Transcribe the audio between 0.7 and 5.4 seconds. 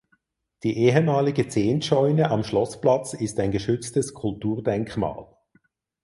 ehemalige Zehntscheune am Schlossplatz ist ein geschütztes Kulturdenkmal.